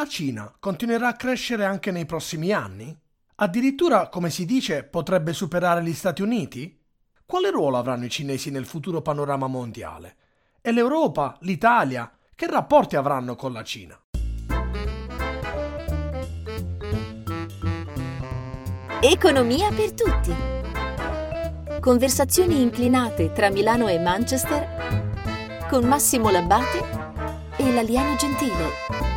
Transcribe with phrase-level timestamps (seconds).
[0.00, 2.96] la Cina continuerà a crescere anche nei prossimi anni?
[3.36, 6.74] Addirittura, come si dice, potrebbe superare gli Stati Uniti?
[7.26, 10.16] Quale ruolo avranno i cinesi nel futuro panorama mondiale?
[10.62, 14.00] E l'Europa, l'Italia, che rapporti avranno con la Cina?
[19.02, 20.34] Economia per tutti.
[21.78, 26.88] Conversazioni inclinate tra Milano e Manchester con Massimo Labbate
[27.56, 29.09] e l'alieno gentile.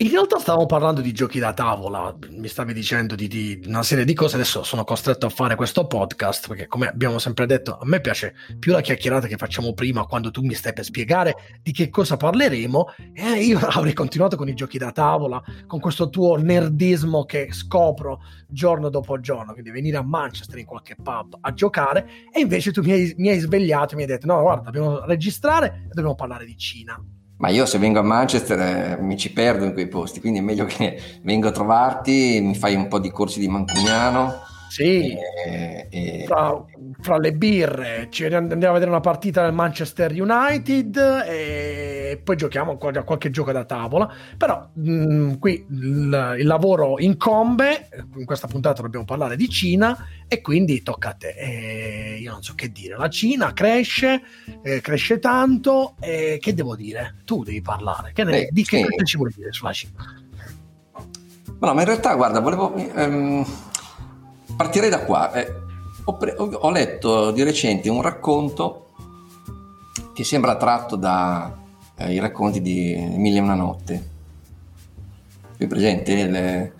[0.00, 4.04] In realtà stavamo parlando di giochi da tavola, mi stavi dicendo di, di, una serie
[4.04, 7.84] di cose, adesso sono costretto a fare questo podcast perché come abbiamo sempre detto a
[7.84, 11.72] me piace più la chiacchierata che facciamo prima quando tu mi stai per spiegare di
[11.72, 16.36] che cosa parleremo e io avrei continuato con i giochi da tavola, con questo tuo
[16.36, 22.08] nerdismo che scopro giorno dopo giorno, quindi venire a Manchester in qualche pub a giocare
[22.32, 25.04] e invece tu mi hai, mi hai svegliato e mi hai detto no guarda dobbiamo
[25.06, 26.96] registrare e dobbiamo parlare di Cina.
[27.38, 30.42] Ma io se vengo a Manchester eh, mi ci perdo in quei posti, quindi è
[30.42, 34.46] meglio che vengo a trovarti, mi fai un po' di corsi di mancuniano.
[34.68, 36.24] Sì, e, e...
[36.26, 36.64] Fra,
[37.00, 42.78] fra, le birre ci andiamo a vedere una partita del Manchester United e poi giochiamo
[42.78, 44.12] a qualche gioco da tavola.
[44.36, 50.06] Però mh, mm, qui il, il, lavoro incombe, in questa puntata dobbiamo parlare di Cina
[50.28, 51.28] e quindi tocca a te.
[51.30, 54.22] E io non so che dire, la Cina cresce,
[54.62, 57.16] eh, cresce tanto e che devo dire?
[57.24, 60.22] Tu devi parlare, che ne, Beh, di che cosa ci vuoi dire sulla Cina?
[61.60, 62.74] No, ma in realtà guarda, volevo...
[62.74, 63.46] Um
[64.58, 65.32] Partirei da qua.
[65.34, 65.54] Eh,
[66.02, 68.88] ho, pre- ho, letto di recente un racconto
[70.12, 71.52] che sembra tratto dai
[71.94, 74.08] eh, racconti di Mille e una notte.
[75.56, 76.26] È presente?
[76.26, 76.72] Le,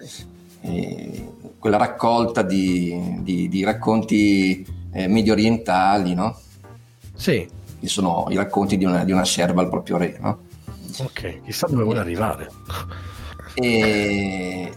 [0.63, 6.37] eh, quella raccolta di, di, di racconti eh, medio orientali, no?
[7.15, 7.49] Sì.
[7.79, 10.39] Che sono i racconti di una, di una serva al proprio re, no?
[10.99, 12.51] Ok, chissà dove vuole arrivare.
[13.55, 14.73] E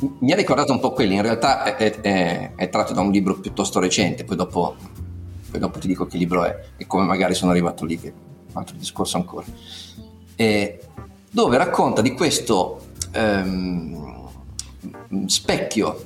[0.00, 3.34] mi ha ricordato un po' quelli, in realtà è, è, è, tratto da un libro
[3.34, 4.76] piuttosto recente, poi dopo,
[5.50, 8.12] poi dopo, ti dico che libro è e come magari sono arrivato lì, che è
[8.50, 9.46] un altro discorso ancora,
[10.36, 10.78] e,
[11.30, 14.28] dove racconta di questo ehm,
[15.26, 16.04] specchio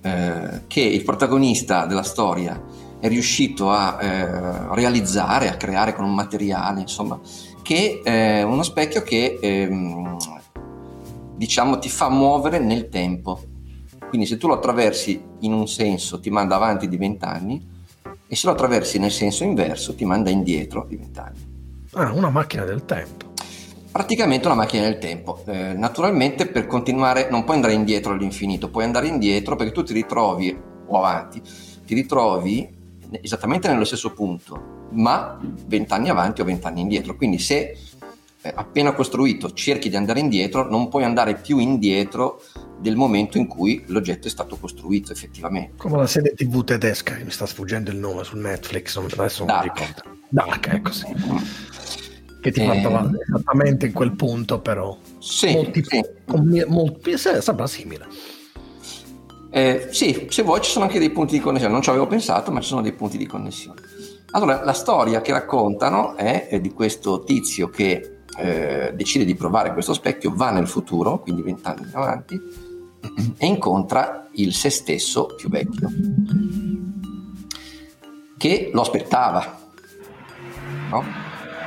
[0.00, 2.60] eh, che il protagonista della storia
[2.98, 7.20] è riuscito a eh, realizzare, a creare con un materiale, insomma,
[7.62, 9.38] che è uno specchio che...
[9.40, 10.16] Ehm,
[11.36, 13.40] diciamo, ti fa muovere nel tempo.
[14.08, 17.74] Quindi se tu lo attraversi in un senso ti manda avanti di vent'anni
[18.26, 21.54] e se lo attraversi nel senso inverso ti manda indietro di vent'anni.
[21.92, 23.32] Ah, una macchina del tempo.
[23.90, 25.42] Praticamente una macchina del tempo.
[25.46, 29.92] Eh, naturalmente per continuare non puoi andare indietro all'infinito, puoi andare indietro perché tu ti
[29.92, 31.42] ritrovi, o avanti,
[31.84, 32.74] ti ritrovi
[33.22, 37.16] esattamente nello stesso punto, ma vent'anni avanti o vent'anni indietro.
[37.16, 37.76] Quindi se
[38.54, 42.42] appena costruito cerchi di andare indietro, non puoi andare più indietro
[42.78, 45.74] del momento in cui l'oggetto è stato costruito effettivamente.
[45.76, 49.56] Come la serie tv tedesca, che mi sta sfuggendo il nome su Netflix, adesso non
[49.56, 50.02] mi ricordo.
[50.28, 51.06] Dark, ecco sì.
[52.40, 52.82] Che ti eh...
[53.28, 54.96] esattamente in quel punto, però.
[55.18, 56.04] Sì, molti, sì.
[56.26, 58.06] Con, molti, sembra simile.
[59.50, 62.50] Eh, sì, se vuoi ci sono anche dei punti di connessione, non ci avevo pensato,
[62.50, 63.80] ma ci sono dei punti di connessione.
[64.32, 69.72] Allora, la storia che raccontano è, è di questo tizio che eh, decide di provare
[69.72, 72.40] questo specchio, va nel futuro, quindi vent'anni avanti,
[73.38, 75.88] e incontra il se stesso più vecchio,
[78.36, 79.58] che lo aspettava.
[80.90, 81.04] No?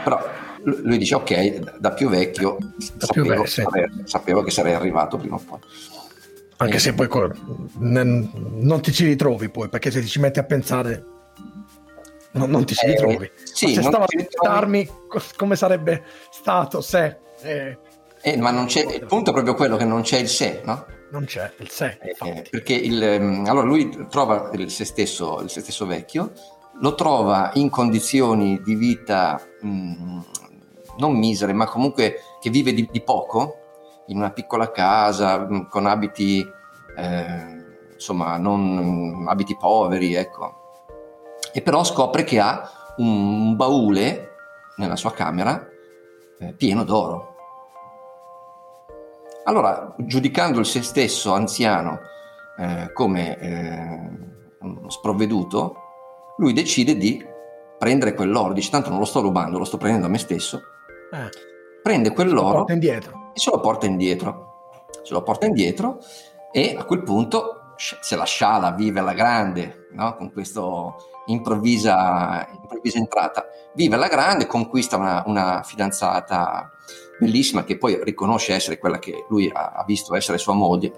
[0.03, 0.19] Però
[0.63, 2.57] lui dice ok, da più vecchio,
[2.95, 5.59] da sapevo, più vecchio sarei, sapevo, che sarei arrivato prima o poi.
[6.57, 7.07] Anche se poi
[7.77, 11.05] non ti ci ritrovi poi, perché se ti ci metti a pensare
[12.31, 13.25] non, non ti ci ritrovi.
[13.25, 14.89] Eh, sì, se stavo a aspettarmi
[15.35, 17.17] come sarebbe stato se...
[17.41, 17.77] Eh,
[18.21, 20.85] eh, ma non c'è, il punto è proprio quello che non c'è il se, no?
[21.11, 21.97] Non c'è il se.
[22.01, 26.33] Eh, perché il, ehm, allora lui trova il se, stesso, il se stesso vecchio,
[26.81, 30.19] lo trova in condizioni di vita mh,
[30.97, 33.55] non misere, ma comunque che vive di, di poco,
[34.07, 36.45] in una piccola casa, mh, con abiti,
[36.97, 37.63] eh,
[37.93, 40.58] insomma, non abiti poveri, ecco
[41.53, 44.35] e però scopre che ha un baule
[44.77, 45.67] nella sua camera
[46.39, 47.35] eh, pieno d'oro.
[49.45, 51.99] Allora, giudicando il se stesso anziano
[52.57, 54.09] eh, come eh,
[54.87, 55.75] sprovveduto,
[56.37, 57.25] lui decide di
[57.77, 60.61] prendere quell'oro, dice tanto non lo sto rubando, lo sto prendendo a me stesso,
[61.11, 61.29] eh.
[61.81, 64.47] prende quell'oro e se lo porta indietro.
[65.01, 65.99] Se lo porta indietro
[66.51, 70.15] e a quel punto se la sciala vive alla grande, no?
[70.15, 70.95] con questo
[71.27, 73.45] improvvisa, improvvisa entrata.
[73.73, 76.71] Vive alla grande, conquista una, una fidanzata
[77.19, 80.93] bellissima che poi riconosce essere quella che lui ha, ha visto essere sua moglie.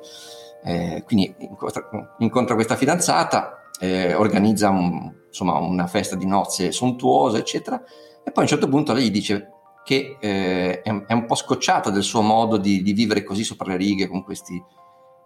[0.63, 1.87] Eh, quindi incontra,
[2.19, 7.81] incontra, questa fidanzata, eh, organizza un, insomma, una festa di nozze sontuosa, eccetera,
[8.23, 9.49] e poi a un certo punto lei gli dice
[9.83, 13.71] che eh, è, è, un po' scocciata del suo modo di, di, vivere così sopra
[13.71, 14.61] le righe con, questi,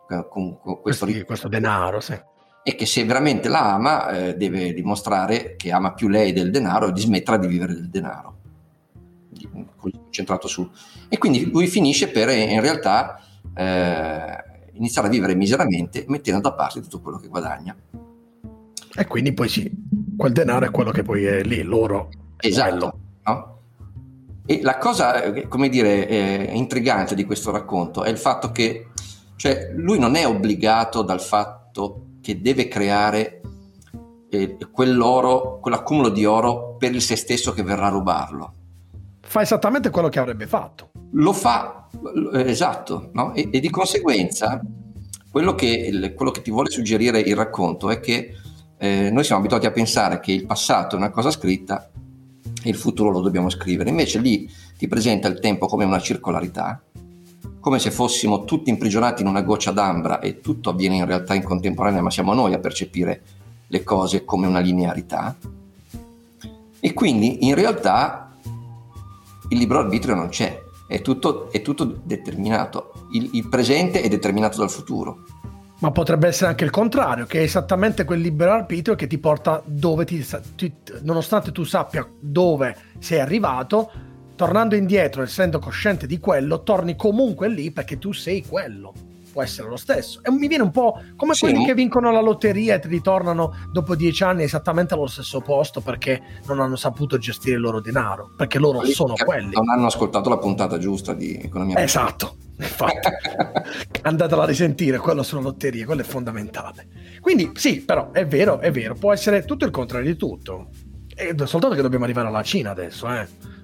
[0.06, 2.20] con, con questo, Questi, questo denaro, sì.
[2.64, 6.88] E che se veramente la ama eh, deve dimostrare che ama più lei del denaro
[6.88, 8.34] e di smettere di vivere del denaro.
[9.78, 10.68] Concentrato su.
[11.08, 13.20] E quindi lui finisce per in realtà
[13.54, 14.44] eh,
[14.74, 17.76] iniziare a vivere miseramente mettendo da parte tutto quello che guadagna.
[18.98, 19.72] E quindi poi sì
[20.18, 22.10] quel denaro è quello che poi è lì loro.
[22.38, 23.56] Esatto no?
[24.46, 28.88] e la cosa eh, come dire eh, intrigante di questo racconto è il fatto che
[29.36, 33.42] cioè, lui non è obbligato dal fatto che deve creare
[34.30, 38.54] eh, quell'oro, quell'accumulo di oro per il se stesso che verrà a rubarlo.
[39.22, 40.92] Fa esattamente quello che avrebbe fatto.
[41.12, 41.88] Lo fa,
[42.34, 43.34] eh, esatto, no?
[43.34, 44.62] e, e, di conseguenza
[45.30, 48.34] quello che, quello che, ti vuole suggerire il racconto è che
[48.78, 51.90] eh, noi siamo abituati a pensare che il passato è una cosa scritta
[52.64, 56.82] e il futuro lo dobbiamo scrivere, invece lì ti presenta il tempo come una circolarità
[57.66, 61.42] come se fossimo tutti imprigionati in una goccia d'ambra e tutto avviene in realtà in
[61.42, 63.24] contemporanea, ma siamo noi a percepire
[63.66, 65.36] le cose come una linearità.
[66.80, 68.36] E quindi in realtà
[69.50, 73.08] il libero arbitrio non c'è, è tutto, è tutto determinato.
[73.14, 75.24] Il, il presente è determinato dal futuro.
[75.80, 79.64] Ma potrebbe essere anche il contrario, che è esattamente quel libero arbitrio che ti porta
[79.66, 80.24] dove ti,
[80.56, 80.72] ti,
[81.02, 83.90] nonostante tu sappia dove sei arrivato,
[84.36, 88.94] tornando indietro, essendo cosciente di quello, torni comunque lì perché tu sei quello.
[89.32, 90.22] Può essere lo stesso.
[90.24, 91.42] E mi viene un po' come sì.
[91.42, 95.82] quelli che vincono la lotteria e ti ritornano dopo dieci anni esattamente allo stesso posto
[95.82, 99.52] perché non hanno saputo gestire il loro denaro, perché loro quelli sono quelli.
[99.52, 101.78] Non hanno ascoltato la puntata giusta di economia.
[101.80, 103.10] Esatto, infatti.
[104.04, 106.88] Andatela a risentire, quello sono lotterie, quello è fondamentale.
[107.20, 110.70] Quindi sì, però è vero, è vero, può essere tutto il contrario di tutto.
[111.14, 113.56] È soltanto che dobbiamo arrivare alla Cina adesso, eh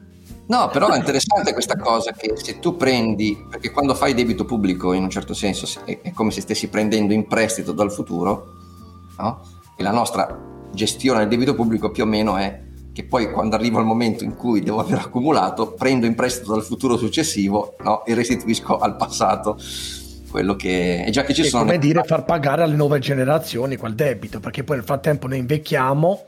[0.52, 4.92] No, però è interessante questa cosa che se tu prendi, perché quando fai debito pubblico
[4.92, 8.48] in un certo senso è, come se stessi prendendo in prestito dal futuro,
[9.18, 9.46] no?
[9.78, 10.38] E la nostra
[10.74, 14.36] gestione del debito pubblico più o meno è che poi quando arriva il momento in
[14.36, 18.04] cui devo aver accumulato, prendo in prestito dal futuro successivo no?
[18.04, 19.58] e restituisco al passato
[20.30, 21.64] quello che è già che ci e sono.
[21.64, 26.26] Come dire, far pagare alle nuove generazioni quel debito, perché poi nel frattempo noi invecchiamo,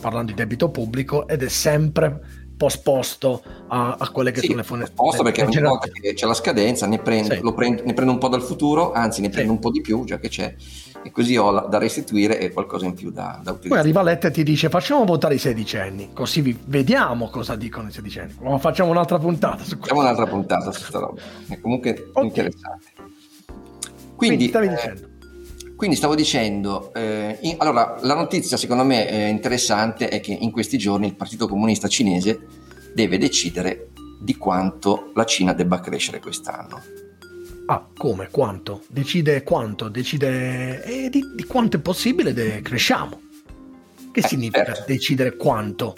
[0.00, 4.64] parlando di debito pubblico, ed è sempre posposto a, a quelle che sì, sono le
[4.64, 4.84] fonti.
[4.84, 7.54] Posposto perché ogni volta che c'è la scadenza ne prendo, sì.
[7.54, 9.54] prendo, ne prendo, un po' dal futuro, anzi ne prendo sì.
[9.54, 10.54] un po' di più già che c'è
[11.02, 13.68] e così ho la, da restituire e qualcosa in più da, da utilizzare.
[13.68, 17.88] Poi arriva Letta e ti dice facciamo votare i sedicenni, così vi, vediamo cosa dicono
[17.88, 18.34] i sedicenni.
[18.42, 19.78] O facciamo un'altra puntata su questo.
[19.78, 22.26] Facciamo un'altra puntata su questa roba, è comunque okay.
[22.26, 22.86] interessante.
[24.16, 25.09] Quindi, Quindi stavi eh, dicendo
[25.80, 30.50] quindi stavo dicendo, eh, in, allora la notizia secondo me eh, interessante è che in
[30.50, 32.38] questi giorni il Partito Comunista Cinese
[32.92, 33.88] deve decidere
[34.20, 36.82] di quanto la Cina debba crescere quest'anno.
[37.64, 38.28] Ah, come?
[38.30, 38.82] Quanto?
[38.88, 39.88] Decide quanto?
[39.88, 43.18] Decide eh, di, di, quanto è possibile de- cresciamo.
[44.12, 44.84] Che eh, significa certo.
[44.86, 45.94] decidere quanto?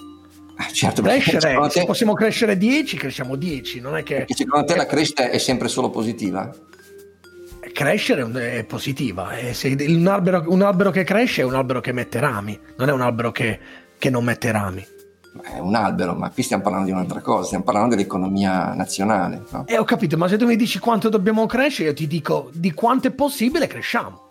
[0.61, 1.70] Eh, certo, crescere, te...
[1.70, 4.14] se possiamo crescere 10, cresciamo 10, non è che...
[4.14, 6.55] Perché secondo te la crescita è sempre solo positiva?
[7.82, 9.30] Crescere è positiva.
[9.32, 13.00] Un, albero, un, albero, che cresce è un albero che mette rami, non è un
[13.00, 13.58] albero che,
[13.98, 14.86] che non mette rami.
[15.42, 19.42] È un albero, ma qui stiamo parlando di un'altra cosa, stiamo parlando dell'economia nazionale.
[19.50, 19.64] No?
[19.66, 22.72] Eh, ho capito, ma se tu mi dici quanto dobbiamo crescere, io ti dico di
[22.72, 24.28] quanto è possibile cresciamo.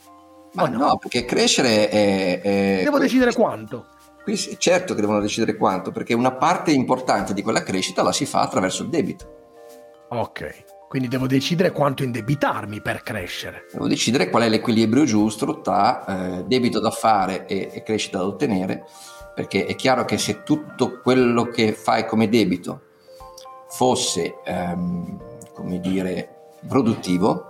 [0.53, 0.77] Ma no?
[0.77, 0.98] no?
[0.98, 2.41] perché crescere è...
[2.41, 3.88] è Devo decidere quanto.
[4.24, 8.25] Qui, certo che devono decidere quanto, perché una parte importante di quella crescita la si
[8.25, 9.39] fa attraverso il debito.
[10.10, 10.71] Ok.
[10.92, 13.66] Quindi devo decidere quanto indebitarmi per crescere.
[13.72, 18.26] Devo decidere qual è l'equilibrio giusto tra eh, debito da fare e, e, crescita da
[18.26, 18.84] ottenere,
[19.34, 22.82] perché è chiaro che se tutto quello che fai come debito
[23.70, 25.18] fosse, ehm,
[25.54, 27.46] come dire, produttivo,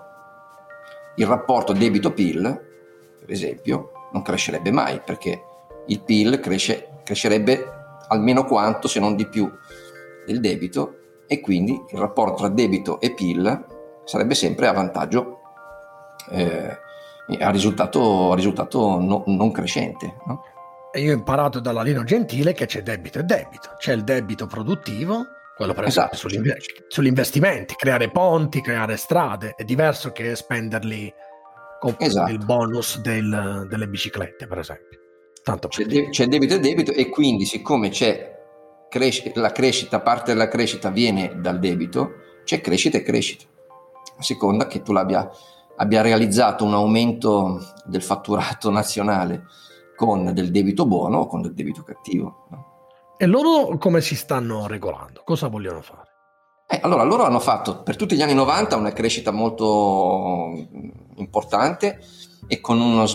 [1.16, 2.42] il rapporto debito-PIL,
[3.22, 5.42] per esempio, non crescerebbe mai, perché
[5.88, 7.66] il PIL cresce, crescerebbe
[8.10, 9.52] almeno quanto, se non di più,
[10.28, 10.98] del debito
[11.32, 13.66] e quindi il rapporto tra debito e PIL
[14.04, 15.40] sarebbe sempre a vantaggio,
[16.30, 16.78] eh,
[17.40, 20.18] a risultato, a risultato no, non crescente.
[20.28, 20.44] No?
[20.92, 23.76] E io ho imparato dalla Lino Gentile che c'è debito e debito.
[23.78, 25.24] C'è il debito produttivo,
[25.56, 26.30] quello per esempio esatto.
[26.30, 26.52] sugli,
[26.90, 31.14] sugli, investimenti, creare ponti, creare strade, è diverso che spenderli
[31.80, 32.30] con esatto.
[32.30, 35.00] il bonus del, delle biciclette, per esempio.
[35.42, 38.31] Tanto c'è, de- c'è debito e debito e quindi siccome c'è
[38.92, 42.12] cresce, la crescita, parte della crescita viene dal debito,
[42.44, 43.46] c'è crescita e crescita,
[44.18, 45.30] a seconda che tu l'abbia
[45.78, 49.46] abbia realizzato un aumento del fatturato nazionale
[49.96, 52.48] con del debito buono o con del debito cattivo.
[52.50, 52.66] No?
[53.18, 55.22] E loro come si stanno regolando?
[55.24, 56.10] Cosa vogliono fare?
[56.68, 60.52] Eh, allora, loro hanno fatto per tutti gli anni 90 una crescita molto
[61.16, 62.00] importante
[62.52, 63.06] e con uno,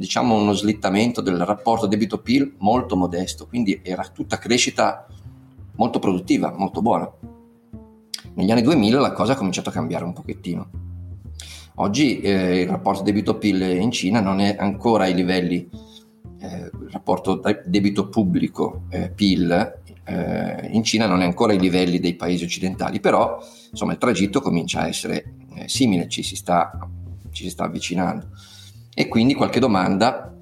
[0.00, 5.06] diciamo, uno slittamento del rapporto debito-PIL molto modesto, quindi era tutta crescita
[5.76, 7.08] molto produttiva, molto buona.
[8.34, 10.68] Negli anni 2000 la cosa ha cominciato a cambiare un pochettino.
[11.76, 15.70] Oggi eh, il rapporto debito-PIL in Cina non è ancora ai livelli,
[16.40, 22.16] eh, il rapporto debito pubblico eh, eh, in Cina non è ancora ai livelli dei
[22.16, 23.38] paesi occidentali, però
[23.70, 26.76] insomma il tragitto comincia a essere eh, simile, ci si, sta,
[27.30, 28.26] ci si sta avvicinando.
[28.94, 30.32] E quindi qualche domanda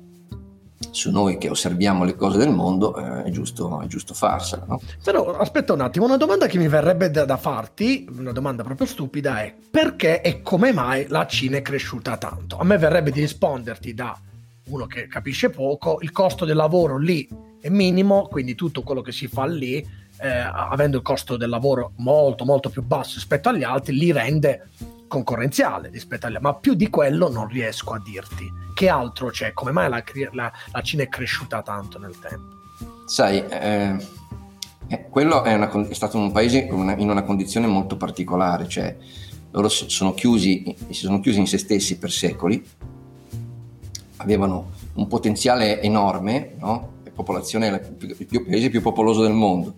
[0.91, 4.65] su noi che osserviamo le cose del mondo eh, è, giusto, è, giusto, farsela.
[4.67, 4.81] No?
[5.03, 8.87] Però aspetta un attimo, una domanda che mi verrebbe da, da, farti, una domanda proprio
[8.87, 12.59] stupida è perché e come mai la Cina è cresciuta tanto?
[12.59, 14.19] A me verrebbe di risponderti da
[14.65, 17.29] uno che capisce poco, il costo del lavoro lì
[17.61, 21.93] è minimo, quindi tutto quello che si fa lì, eh, avendo il costo del lavoro
[21.97, 24.69] molto molto più basso rispetto agli altri, li rende
[25.11, 28.49] concorrenziale rispetto agli altri, ma più di quello non riesco a dirti.
[28.73, 29.53] Che altro c'è?
[29.53, 32.59] Come mai la, la, la Cina è cresciuta tanto nel tempo?
[33.07, 33.97] Sai, eh,
[34.87, 38.97] eh, quello è, una, è, stato un paese una, in una condizione molto particolare, cioè
[39.51, 42.65] loro sono chiusi, si sono chiusi in se stessi per secoli,
[44.19, 46.99] avevano un potenziale enorme, no?
[47.03, 49.75] la popolazione è il, più, paese più popoloso del mondo,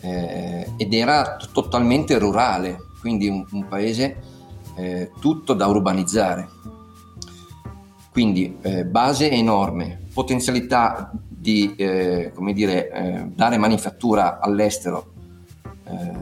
[0.00, 4.32] eh, ed era t- totalmente rurale, quindi un, un paese
[4.76, 6.48] eh, tutto da urbanizzare.
[8.10, 15.12] Quindi eh, base enorme, potenzialità di eh, dire, eh, dare manifattura all'estero
[15.84, 16.12] eh,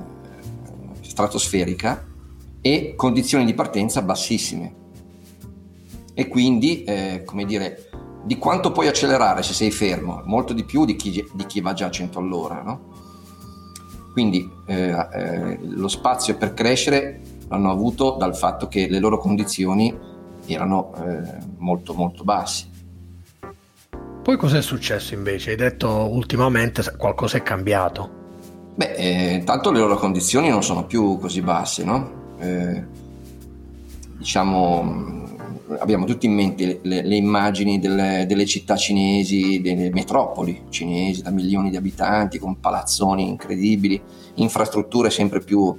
[1.02, 2.06] stratosferica
[2.60, 4.80] e condizioni di partenza bassissime.
[6.14, 7.90] E quindi, eh, come dire,
[8.24, 10.22] di quanto puoi accelerare se sei fermo?
[10.24, 12.90] Molto di più di chi, di chi va già a 100 all'ora, no?
[14.12, 17.20] Quindi eh, lo spazio per crescere
[17.52, 19.94] l'hanno avuto dal fatto che le loro condizioni
[20.46, 22.70] erano eh, molto molto basse.
[24.22, 25.50] Poi cos'è successo invece?
[25.50, 28.20] Hai detto ultimamente qualcosa è cambiato.
[28.74, 32.20] Beh, eh, tanto le loro condizioni non sono più così basse, no?
[32.38, 32.84] Eh,
[34.16, 35.26] diciamo,
[35.78, 41.30] abbiamo tutti in mente le, le immagini delle, delle, città cinesi, delle metropoli cinesi da
[41.30, 44.00] milioni di abitanti, con palazzoni incredibili,
[44.36, 45.76] infrastrutture sempre più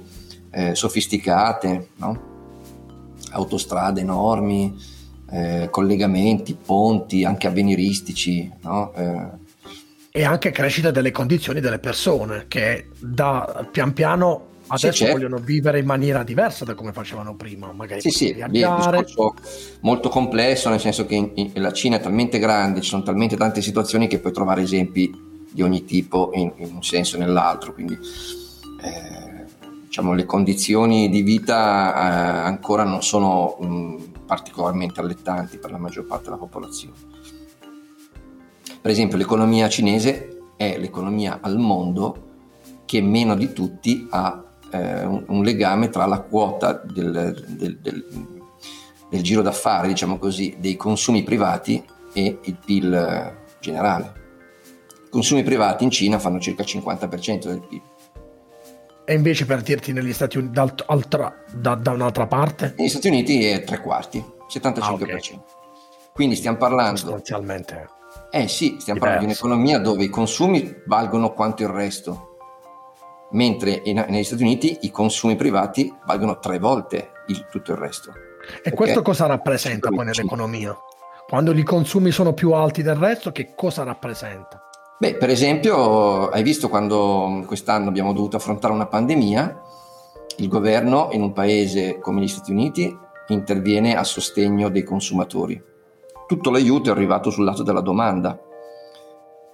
[0.54, 2.32] eh, sofisticate, no?
[3.30, 4.74] autostrade enormi,
[5.30, 8.50] eh, collegamenti, ponti, anche avveniristici.
[8.62, 8.92] No?
[8.94, 9.42] Eh.
[10.10, 15.14] E anche crescita delle condizioni delle persone che da pian piano adesso sì, certo.
[15.14, 18.98] vogliono vivere in maniera diversa da come facevano prima, magari sì, sì, viaggiare.
[18.98, 19.32] È un
[19.80, 23.36] molto complesso, nel senso che in, in, la Cina è talmente grande, ci sono talmente
[23.36, 25.12] tante situazioni che puoi trovare esempi
[25.50, 29.33] di ogni tipo in, in un senso o nell'altro, quindi eh,
[29.94, 36.04] diciamo, le condizioni di vita eh, ancora non sono mh, particolarmente allettanti per la maggior
[36.04, 36.96] parte della popolazione.
[38.80, 42.32] Per esempio l'economia cinese è l'economia al mondo
[42.84, 48.04] che meno di tutti ha eh, un, un, legame tra la quota del, del, del,
[49.08, 51.80] del giro d'affari, diciamo così, dei consumi privati
[52.12, 54.12] e il PIL generale.
[55.06, 57.82] I consumi privati in Cina fanno circa il 50% del PIL
[59.04, 62.74] e invece per dirti negli Stati Uniti da, da, un'altra parte?
[62.76, 64.78] Negli Stati Uniti è tre quarti, 75%.
[64.80, 65.20] Ah, okay.
[66.12, 66.98] Quindi stiamo parlando...
[66.98, 67.88] Sostanzialmente.
[68.30, 69.00] Eh sì, stiamo diverso.
[69.00, 72.36] parlando di un'economia dove i consumi valgono quanto il resto,
[73.32, 78.12] mentre in, negli Stati Uniti i consumi privati valgono tre volte il, tutto il resto.
[78.62, 80.76] E questo cosa rappresenta poi nell'economia?
[81.26, 84.63] Quando i consumi sono più alti del resto, che cosa rappresenta?
[84.96, 89.62] Beh, per esempio, hai visto quando quest'anno abbiamo dovuto affrontare una pandemia,
[90.38, 92.96] il governo in un paese come gli Stati Uniti
[93.28, 95.60] interviene a sostegno dei consumatori.
[96.26, 98.40] Tutto l'aiuto è arrivato sul lato della domanda,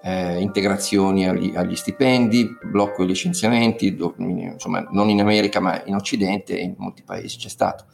[0.03, 5.95] eh, integrazioni agli, agli, stipendi, blocco dei licenziamenti, do, insomma non in America ma in
[5.95, 7.85] Occidente e in molti paesi c'è stato,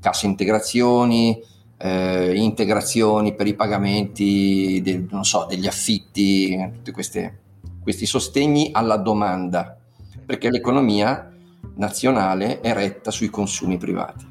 [0.00, 1.40] cassa integrazioni,
[1.82, 9.78] eh, integrazioni per i pagamenti del, so, degli affitti, tutti questi sostegni alla domanda,
[10.26, 11.32] perché l'economia
[11.76, 14.26] nazionale è retta sui consumi privati.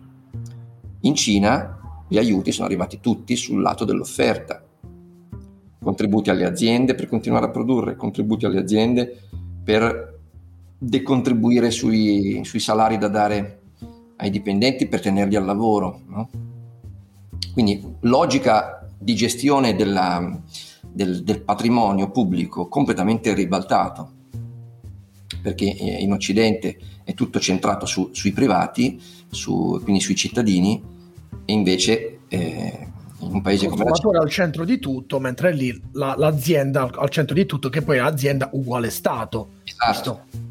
[1.02, 4.64] In Cina gli aiuti sono arrivati tutti sul lato dell'offerta,
[5.82, 9.22] contributi alle aziende per continuare a produrre, contributi alle aziende
[9.64, 10.20] per
[10.78, 13.60] decontribuire sui, sui salari da dare
[14.18, 16.02] ai dipendenti per tenerli al lavoro.
[16.08, 16.30] No?
[17.54, 20.40] Quindi logica di gestione della,
[20.82, 24.12] del, del, patrimonio pubblico completamente ribaltato,
[25.42, 30.82] perché eh, in Occidente è tutto centrato su, sui privati, su, quindi sui cittadini,
[31.46, 32.88] e invece eh,
[33.20, 34.20] in un paese come la Cina...
[34.20, 38.02] al centro di tutto, mentre lì la, l'azienda al centro di tutto, che poi è
[38.02, 39.50] l'azienda uguale Stato.
[39.64, 39.86] Esatto.
[39.86, 40.49] Questo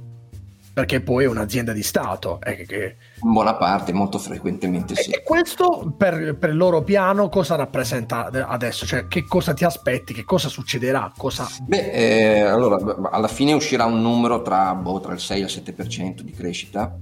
[0.79, 2.39] perché poi è un'azienda di Stato.
[2.41, 2.95] Eh, che...
[3.21, 5.11] In buona parte, molto frequentemente sì.
[5.11, 8.87] E questo per, per, il loro piano cosa rappresenta adesso?
[8.87, 10.15] Cioè, che cosa ti aspetti?
[10.15, 11.13] Che cosa succederà?
[11.17, 11.49] Cosa...
[11.63, 12.77] Beh, eh, allora,
[13.11, 16.97] alla fine uscirà un numero tra, boh, tra il 6 e il 7% di crescita.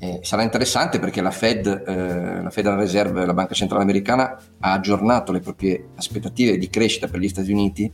[0.00, 4.72] Eh, sarà interessante perché la Fed, eh, la Federal Reserve, la Banca Centrale Americana, ha
[4.72, 7.92] aggiornato le proprie aspettative di crescita per gli Stati Uniti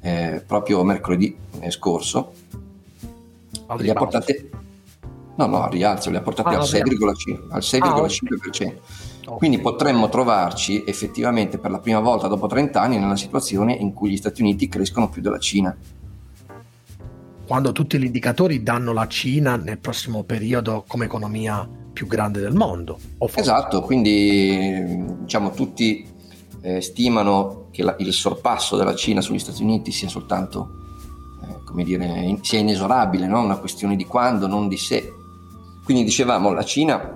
[0.00, 1.70] eh, proprio mercoledì eh,
[3.70, 4.50] scorso li ha portate
[5.36, 7.82] no no rialzo li ha portati ah, al 6,5%, al 6,5%.
[7.82, 8.72] Ah,
[9.26, 9.38] okay.
[9.38, 14.10] quindi potremmo trovarci effettivamente per la prima volta dopo 30 anni nella situazione in cui
[14.10, 15.76] gli Stati Uniti crescono più della Cina
[17.46, 22.54] quando tutti gli indicatori danno la Cina nel prossimo periodo come economia più grande del
[22.54, 22.98] mondo
[23.34, 26.18] esatto quindi diciamo tutti
[26.62, 30.80] eh, stimano che la, il sorpasso della Cina sugli Stati Uniti sia soltanto
[31.70, 33.40] come dire, sia inesorabile, no?
[33.40, 35.14] una questione di quando, non di se.
[35.84, 37.14] Quindi dicevamo, la Cina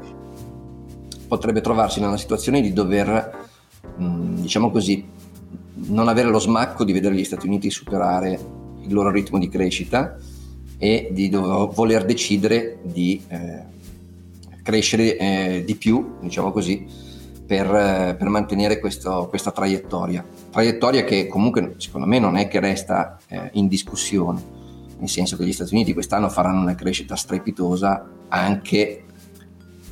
[1.26, 3.49] potrebbe trovarsi in una situazione di dover,
[3.96, 5.04] mh, diciamo così,
[5.87, 8.38] non avere lo smacco di vedere gli Stati Uniti superare
[8.82, 10.16] il loro ritmo di crescita
[10.78, 13.62] e di voler decidere di eh,
[14.62, 16.87] crescere eh, di più, diciamo così,
[17.46, 20.25] per, eh, per mantenere questo, questa traiettoria.
[20.54, 24.40] Traiettoria che comunque secondo me non è che resta eh, in discussione,
[24.99, 29.04] nel senso che gli Stati Uniti quest'anno faranno una crescita strepitosa anche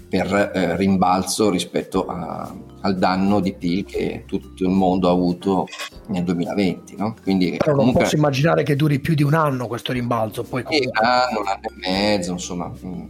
[0.08, 5.66] per eh, rimbalzo rispetto a, al danno di PIL che tutto il mondo ha avuto
[6.06, 6.94] nel 2020.
[6.94, 7.16] No?
[7.20, 10.44] Quindi, Però comunque, non posso immaginare che duri più di un anno questo rimbalzo.
[10.44, 10.92] Poi comunque...
[10.96, 13.06] Un anno, un anno e mezzo, insomma, mm.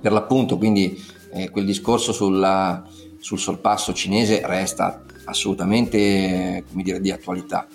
[0.00, 1.02] per l'appunto, quindi
[1.32, 2.86] eh, quel discorso sulla,
[3.18, 7.66] sul sorpasso cinese resta assolutamente dire, di attualità.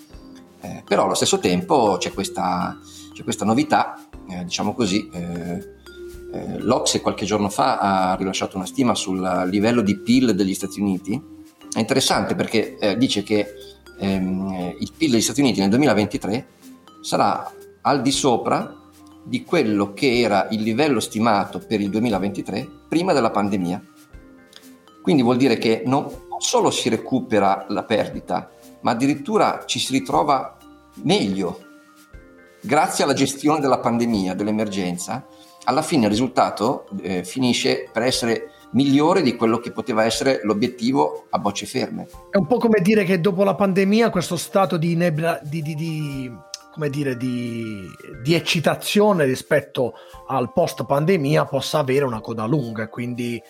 [0.62, 2.78] Eh, però allo stesso tempo c'è questa,
[3.12, 5.78] c'è questa novità, eh, diciamo così, eh,
[6.32, 10.80] eh l'Ocse qualche giorno fa ha rilasciato una stima sul livello di PIL degli Stati
[10.80, 11.20] Uniti.
[11.72, 13.46] È interessante perché eh, dice che
[13.98, 16.46] ehm, il PIL degli Stati Uniti nel 2023
[17.00, 17.50] sarà
[17.82, 18.76] al di sopra
[19.22, 23.82] di quello che era il livello stimato per il 2023 prima della pandemia.
[25.02, 26.06] Quindi vuol dire che non
[26.40, 28.50] solo si recupera la perdita,
[28.80, 30.56] ma addirittura ci si ritrova
[31.02, 31.68] meglio.
[32.62, 35.26] Grazie alla gestione della pandemia, dell'emergenza,
[35.64, 41.26] alla fine il risultato eh, finisce per essere migliore di quello che poteva essere l'obiettivo
[41.28, 42.08] a bocce ferme.
[42.30, 45.74] È un po' come dire che dopo la pandemia questo stato di, nebra, di, di,
[45.74, 46.32] di
[46.72, 47.86] come dire, di,
[48.22, 49.92] di, eccitazione rispetto
[50.28, 53.40] al post pandemia possa avere una coda lunga, quindi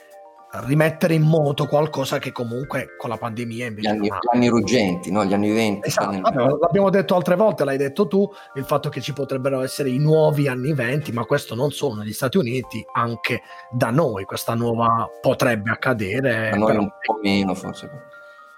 [0.53, 5.11] rimettere in moto qualcosa che comunque con la pandemia invece gli anni, gli anni ruggenti,
[5.13, 5.25] no?
[5.25, 6.09] gli anni 20 esatto.
[6.09, 6.21] Anni...
[6.21, 9.99] Vabbè, l'abbiamo detto altre volte, l'hai detto tu il fatto che ci potrebbero essere i
[9.99, 15.09] nuovi anni 20 ma questo non solo negli Stati Uniti anche da noi questa nuova
[15.21, 16.81] potrebbe accadere a noi però...
[16.81, 17.89] un po' meno forse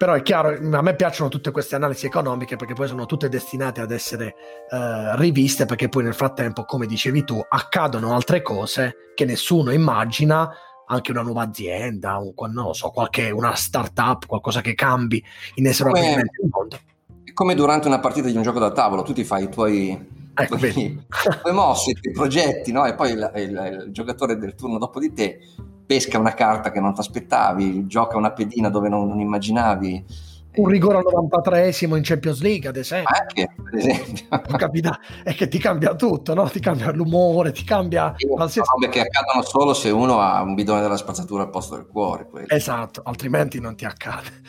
[0.03, 3.79] però è chiaro, a me piacciono tutte queste analisi economiche perché poi sono tutte destinate
[3.79, 4.35] ad essere
[4.69, 10.53] eh, riviste perché poi nel frattempo, come dicevi tu, accadono altre cose che nessuno immagina
[10.87, 15.23] anche una nuova azienda, un, non lo so, qualche, una startup, qualcosa che cambi
[15.55, 16.79] inesorabilmente il mondo.
[17.23, 20.07] È come durante una partita di un gioco da tavolo, tu ti fai i tuoi,
[20.33, 21.05] ecco, tuoi,
[21.41, 22.85] tuoi mosse, i tuoi progetti, no?
[22.85, 25.39] e poi il, il, il, giocatore del turno dopo di te
[25.85, 30.05] pesca una carta che non ti aspettavi, gioca una pedina dove non, non immaginavi
[30.55, 33.15] un rigore al 93esimo in Champions League, ad esempio.
[33.19, 34.25] Anche, ad esempio.
[34.57, 36.49] Capita, è che ti cambia tutto, no?
[36.49, 38.89] Ti cambia l'umore, ti cambia qualsiasi cosa.
[38.89, 42.27] che accadono solo se uno ha un bidone della spazzatura al posto del cuore.
[42.27, 42.47] Quello.
[42.49, 44.41] Esatto, altrimenti non ti accade.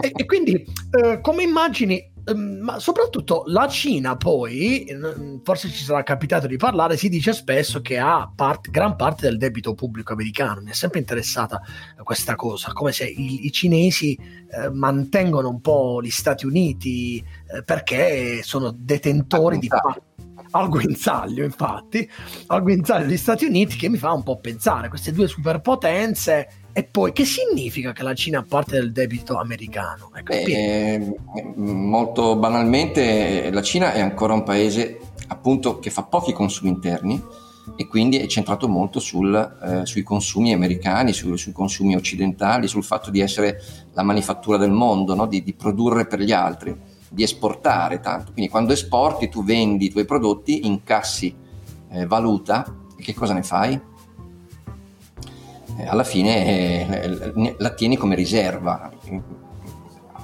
[0.00, 4.86] e, e, quindi, eh, come immagini, ma soprattutto la Cina poi,
[5.42, 9.38] forse ci sarà capitato di parlare, si dice spesso che ha part, gran parte del
[9.38, 11.60] debito pubblico americano, mi è sempre interessata
[12.02, 17.62] questa cosa, come se i, i cinesi eh, mantengono un po' gli Stati Uniti eh,
[17.64, 20.10] perché sono detentori di parte
[20.52, 22.08] al guinzaglio, infatti,
[22.46, 26.84] al guinzaglio degli Stati Uniti che mi fa un po' pensare, queste due superpotenze e
[26.84, 30.10] poi che significa che la Cina ha parte del debito americano?
[30.14, 31.14] Ecco, eh,
[31.56, 37.22] molto banalmente la Cina è ancora un paese appunto che fa pochi consumi interni
[37.76, 42.84] e quindi è centrato molto sul, eh, sui consumi americani, su, sui consumi occidentali, sul
[42.84, 45.26] fatto di essere la manifattura del mondo, no?
[45.26, 46.76] di, di, produrre per gli altri,
[47.08, 48.32] di esportare tanto.
[48.32, 51.34] Quindi quando esporti tu vendi i tuoi prodotti, incassi
[51.90, 52.64] eh, valuta
[52.96, 53.80] e che cosa ne fai?
[55.82, 58.90] Eh, alla fine eh, la tieni come riserva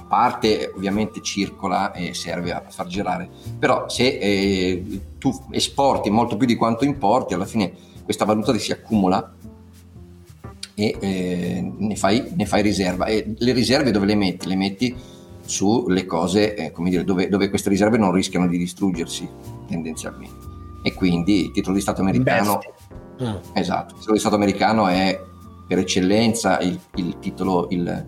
[0.07, 6.47] parte ovviamente circola e serve a far girare, però se eh, tu esporti molto più
[6.47, 7.71] di quanto importi, alla fine
[8.03, 9.35] questa valuta si accumula
[10.73, 13.05] e eh, ne, fai, ne, fai, riserva.
[13.05, 14.47] E le riserve dove le metti?
[14.47, 14.95] Le metti
[15.45, 19.29] sulle cose, eh, come dire, dove, dove, queste riserve non rischiano di distruggersi
[19.67, 20.47] tendenzialmente.
[20.81, 22.59] E quindi il titolo di Stato americano...
[23.21, 23.35] Mm.
[23.53, 25.27] Esatto, il titolo di Stato americano è
[25.69, 28.05] per eccellenza il, il titolo, il,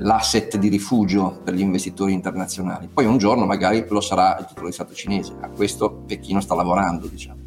[0.00, 2.88] l'asset di rifugio per gli investitori internazionali.
[2.92, 6.54] Poi un giorno magari lo sarà il titolo di Stato cinese, a questo Pechino sta
[6.54, 7.41] lavorando, diciamo.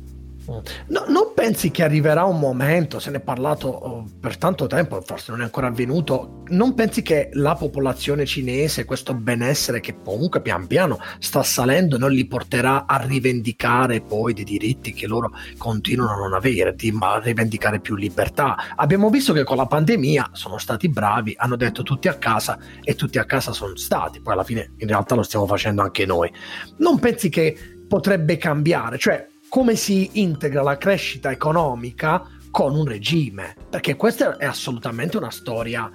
[0.47, 5.01] No, non pensi che arriverà un momento, se ne è parlato oh, per tanto tempo,
[5.01, 10.41] forse non è ancora avvenuto, non pensi che la popolazione cinese, questo benessere che comunque
[10.41, 16.13] pian piano sta salendo, non li porterà a rivendicare poi dei diritti che loro continuano
[16.13, 18.55] a non avere, a rivendicare più libertà?
[18.75, 22.95] Abbiamo visto che con la pandemia sono stati bravi, hanno detto tutti a casa e
[22.95, 26.31] tutti a casa sono stati, poi alla fine in realtà lo stiamo facendo anche noi.
[26.77, 28.97] Non pensi che potrebbe cambiare?
[28.97, 35.31] Cioè, come si integra la crescita economica con un regime, perché questa è assolutamente una
[35.31, 35.89] storia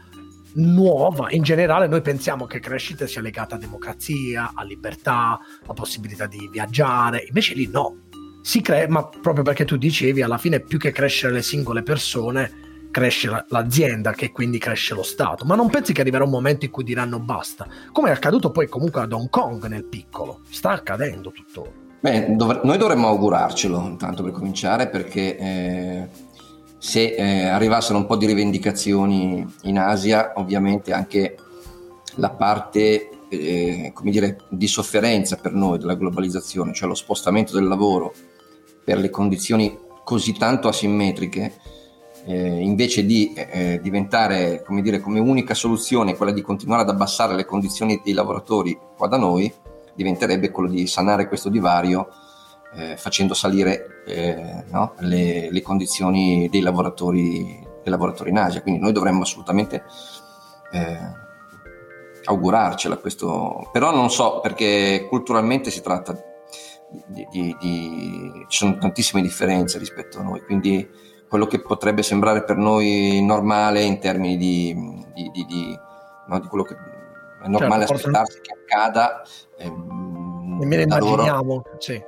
[0.54, 1.30] nuova.
[1.32, 6.48] In generale noi pensiamo che crescita sia legata a democrazia, a libertà, a possibilità di
[6.50, 7.96] viaggiare, invece lì no.
[8.40, 12.88] Si crea, ma proprio perché tu dicevi, alla fine più che crescere le singole persone,
[12.90, 15.44] cresce l'azienda che quindi cresce lo Stato.
[15.44, 17.68] Ma non pensi che arriverà un momento in cui diranno basta?
[17.92, 20.40] Come è accaduto poi comunque ad Hong Kong nel piccolo.
[20.48, 21.88] Sta accadendo tuttora.
[22.00, 26.08] Beh, dov- noi dovremmo augurarcelo, intanto per cominciare, perché eh,
[26.78, 31.36] se eh, arrivassero un po' di rivendicazioni in Asia, ovviamente anche
[32.14, 38.14] la parte eh, dire, di sofferenza per noi della globalizzazione, cioè lo spostamento del lavoro
[38.82, 41.52] per le condizioni così tanto asimmetriche,
[42.24, 47.34] eh, invece di eh, diventare come, dire, come unica soluzione quella di continuare ad abbassare
[47.34, 49.52] le condizioni dei lavoratori qua da noi,
[50.02, 52.08] diventerebbe quello di sanare questo divario
[52.74, 57.44] eh, facendo salire eh, no, le, le, condizioni dei lavoratori,
[57.82, 58.62] dei lavoratori in Asia.
[58.62, 59.84] Quindi noi dovremmo assolutamente
[60.72, 60.98] eh,
[62.24, 66.16] augurarcela questo, però non so perché culturalmente si tratta
[67.06, 70.88] di, di, di, ci sono tantissime differenze rispetto a noi, quindi
[71.28, 74.74] quello che potrebbe sembrare per noi normale in termini di,
[76.26, 76.74] no, quello che
[77.42, 79.22] è normale certo, aspettarsi che accada.
[79.58, 82.02] Ehm, Nemmeno immaginiamo, loro, sì.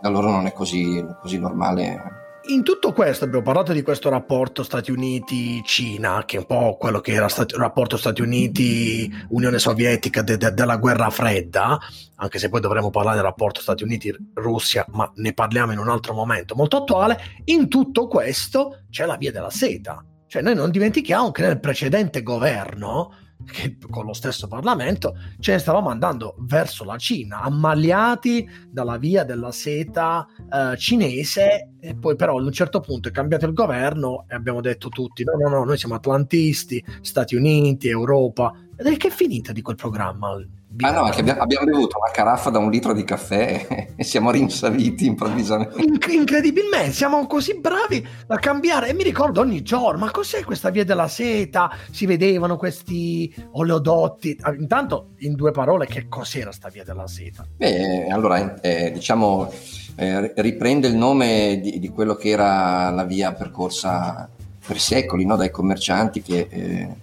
[0.00, 4.64] Da loro non è così, così normale in tutto questo abbiamo parlato di questo rapporto
[4.64, 10.36] Stati Uniti-Cina, che è un po' quello che era il rapporto Stati Uniti-Unione Sovietica de-
[10.36, 11.78] de- della guerra fredda,
[12.16, 16.14] anche se poi dovremo parlare del rapporto Stati Uniti-Russia, ma ne parliamo in un altro
[16.14, 17.16] momento molto attuale.
[17.44, 20.04] In tutto questo c'è la via della seta.
[20.26, 25.58] Cioè noi non dimentichiamo che nel precedente governo che con lo stesso Parlamento ce ne
[25.58, 32.38] stavamo andando verso la Cina, ammaliati dalla via della seta eh, cinese, e poi però
[32.38, 35.64] ad un certo punto è cambiato il governo e abbiamo detto tutti no, no, no,
[35.64, 38.52] noi siamo atlantisti, Stati Uniti, Europa.
[38.76, 40.36] Ed è che è finita di quel programma?
[40.80, 45.06] Ah no, abbiamo, abbiamo, bevuto una caraffa da un litro di caffè e siamo rinsaliti
[45.06, 45.80] improvvisamente.
[45.82, 48.88] Inc- incredibilmente, siamo così bravi a cambiare.
[48.88, 51.70] E mi ricordo ogni giorno, ma cos'è questa via della seta?
[51.90, 54.38] Si vedevano questi oleodotti.
[54.40, 57.44] Ah, intanto, in due parole, che cos'era sta via della seta?
[57.56, 59.52] Beh, allora, eh, diciamo,
[59.96, 64.28] eh, riprende il nome di, di, quello che era la via percorsa
[64.66, 65.36] per secoli no?
[65.36, 66.46] dai commercianti che...
[66.48, 67.01] Eh,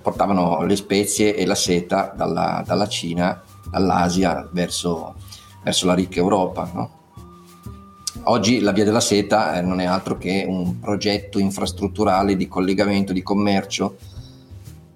[0.00, 5.14] portavano le spezie e la seta dalla, dalla Cina, dall'Asia verso,
[5.62, 6.70] verso, la ricca Europa.
[6.74, 6.98] No?
[8.24, 13.14] Oggi la via della seta eh, non è altro che un progetto infrastrutturale di collegamento,
[13.14, 13.96] di commercio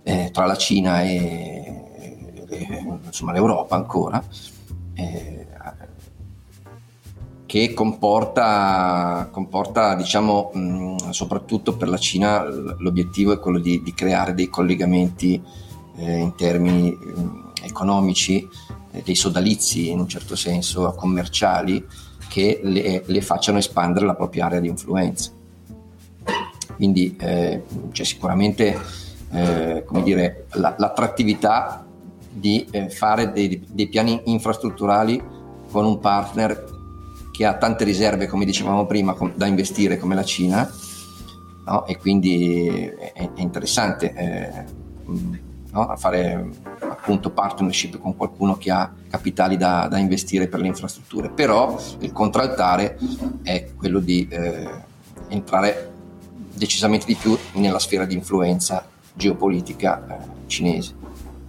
[0.03, 4.23] eh, tra la Cina e, e insomma, l'Europa ancora.
[4.94, 5.44] Eh,
[7.55, 14.35] che comporta, comporta diciamo, mh, soprattutto per la Cina l'obiettivo è quello di, di creare
[14.35, 15.40] dei collegamenti
[15.95, 18.45] eh, in termini mh, economici,
[18.90, 21.87] eh, dei sodalizi in un certo senso commerciali
[22.29, 25.31] che le, le, facciano espandere la propria area di influenza.
[26.75, 27.62] Quindi eh,
[27.93, 28.77] c'è sicuramente
[29.31, 31.87] eh, dire, la, l'attrattività
[32.29, 35.23] di eh, fare dei, dei piani infrastrutturali
[35.71, 36.74] con un partner
[37.35, 40.73] che ha tante riserve, come dicevamo prima, com- da investire come la Cina,
[41.66, 41.85] no?
[41.85, 44.64] e quindi è, è interessante eh,
[45.73, 45.97] no?
[45.97, 51.29] fare appunto partnership con qualcuno che ha capitali da, da, investire per le infrastrutture.
[51.29, 52.97] Però il contraltare
[53.42, 54.70] è quello di eh,
[55.27, 55.90] entrare
[56.55, 61.03] decisamente di più nella sfera di influenza geopolitica eh, cinese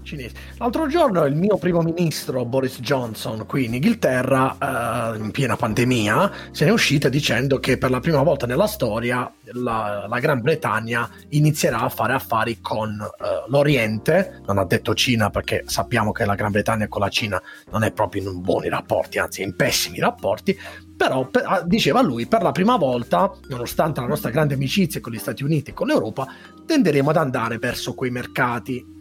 [0.05, 0.33] cinesi.
[0.57, 6.31] L'altro giorno il mio primo ministro Boris Johnson qui in Inghilterra, eh, in piena pandemia,
[6.51, 10.41] se ne è uscita dicendo che per la prima volta nella storia la, la Gran
[10.41, 16.25] Bretagna inizierà a fare affari con eh, l'Oriente, non ha detto Cina perché sappiamo che
[16.25, 17.41] la Gran Bretagna con la Cina
[17.71, 20.57] non è proprio in buoni rapporti, anzi in pessimi rapporti,
[20.95, 25.11] però per, ah, diceva lui per la prima volta nonostante la nostra grande amicizia con
[25.11, 26.27] gli Stati Uniti e con l'Europa
[26.65, 28.94] tenderemo ad andare verso quei mercati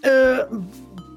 [0.00, 0.46] eh,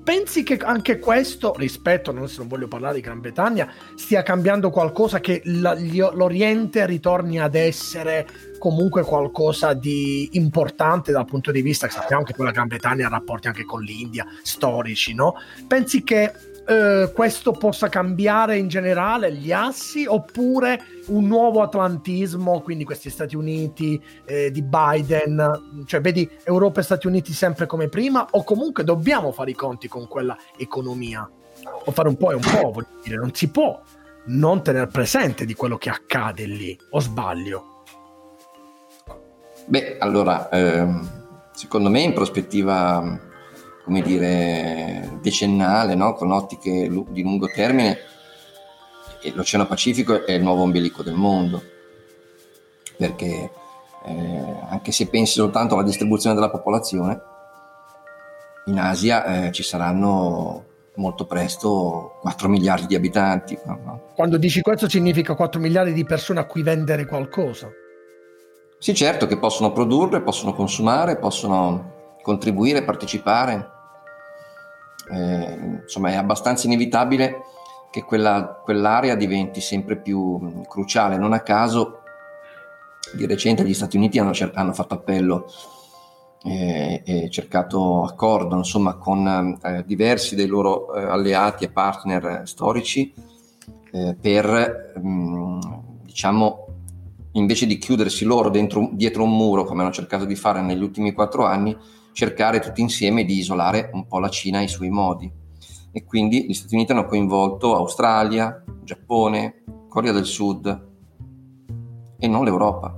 [0.04, 5.20] pensi che anche questo, rispetto, non, non voglio parlare di Gran Bretagna, stia cambiando qualcosa,
[5.20, 8.28] che la, l'Oriente ritorni ad essere
[8.60, 13.08] comunque qualcosa di importante dal punto di vista che sappiamo che poi la Gran Bretagna
[13.08, 15.36] ha rapporti anche con l'India, storici, no?
[15.68, 16.32] Pensi che
[16.68, 23.36] eh, questo possa cambiare in generale gli assi oppure un nuovo atlantismo, quindi questi Stati
[23.36, 28.84] Uniti eh, di Biden, cioè vedi Europa e Stati Uniti sempre come prima o comunque
[28.84, 31.30] dobbiamo fare i conti con quella economia?
[31.86, 33.80] O fare un po' e un po', voglio dire, non si può
[34.24, 37.84] non tenere presente di quello che accade lì, o sbaglio?
[39.66, 43.30] Beh, allora, ehm, secondo me in prospettiva
[43.84, 46.14] come dire, decennale, no?
[46.14, 47.98] con ottiche di lungo termine,
[49.34, 51.62] l'Oceano Pacifico è il nuovo ombelico del mondo,
[52.98, 53.52] perché
[54.06, 57.22] eh, anche se pensi soltanto alla distribuzione della popolazione,
[58.66, 60.66] in Asia eh, ci saranno
[60.96, 63.58] molto presto 4 miliardi di abitanti.
[63.66, 64.12] No?
[64.16, 67.70] Quando dici questo significa 4 miliardi di persone a cui vendere qualcosa.
[68.78, 73.71] Sì, certo, che possono produrre, possono consumare, possono contribuire, partecipare.
[75.12, 77.42] Eh, insomma, è abbastanza inevitabile
[77.92, 81.18] che quella, quell'area diventi sempre più cruciale.
[81.18, 82.02] Non a caso,
[83.14, 85.48] di recente gli Stati Uniti hanno, hanno fatto appello
[86.44, 93.14] eh, e cercato accordo insomma, con eh, diversi dei loro eh, alleati e partner storici
[93.92, 95.60] eh, per, mh, mm,
[96.04, 96.68] diciamo,
[97.34, 101.14] invece di chiudersi loro dentro, dietro un muro, come hanno cercato di fare negli ultimi
[101.14, 101.78] quattro anni,
[102.12, 105.32] cercare tutti insieme di isolare un po' la Cina ai suoi modi.
[105.92, 110.90] E quindi gli Stati Uniti hanno coinvolto Australia, Giappone, Corea del Sud
[112.18, 112.98] e non l'Europa,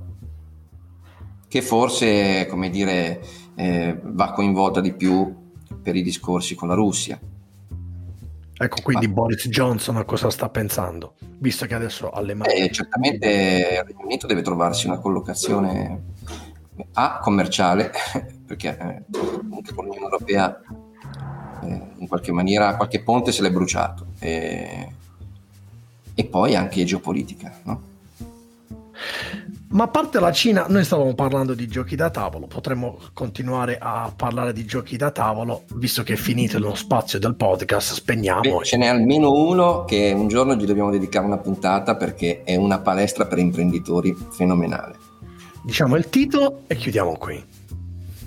[1.48, 3.20] che forse, come dire,
[3.56, 5.34] eh, va coinvolta di più
[5.82, 7.18] per i discorsi con la Russia.
[8.56, 12.52] Ecco, quindi Ma, Boris Johnson a cosa sta pensando, visto che adesso ha le mani.
[12.52, 16.12] Eh, certamente il Regno Unito deve trovarsi una collocazione
[16.92, 17.92] A commerciale,
[18.46, 20.60] perché eh, comunque con l'Unione Europea
[21.62, 24.92] eh, in qualche maniera qualche ponte se l'è bruciato, e,
[26.14, 27.52] e poi anche geopolitica.
[27.64, 27.92] No?
[29.74, 34.12] Ma a parte la Cina, noi stavamo parlando di giochi da tavolo, potremmo continuare a
[34.14, 38.40] parlare di giochi da tavolo, visto che è finito lo spazio del podcast, spegniamo.
[38.40, 42.54] Beh, ce n'è almeno uno che un giorno gli dobbiamo dedicare una puntata perché è
[42.54, 44.94] una palestra per imprenditori fenomenale.
[45.64, 47.53] Diciamo il titolo e chiudiamo qui.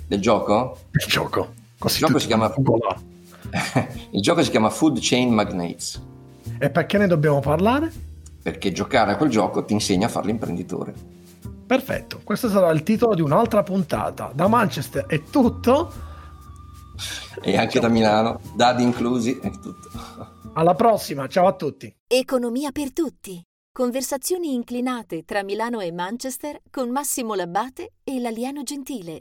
[0.08, 0.78] Del gioco?
[0.92, 1.52] Il gioco.
[1.84, 2.50] Il gioco, si chiama...
[4.10, 6.00] il gioco si chiama Food Chain Magnates.
[6.58, 7.92] E perché ne dobbiamo parlare?
[8.42, 10.94] Perché giocare a quel gioco ti insegna a fare l'imprenditore.
[11.66, 14.32] Perfetto, questo sarà il titolo di un'altra puntata.
[14.34, 15.92] Da Manchester è tutto.
[17.42, 19.90] E anche da Milano, dadi inclusi, è tutto.
[20.54, 21.94] Alla prossima, ciao a tutti.
[22.06, 23.42] Economia per tutti.
[23.70, 29.16] Conversazioni inclinate tra Milano e Manchester con Massimo Labbate e l'alieno gentile.